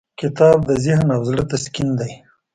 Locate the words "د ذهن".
0.69-1.07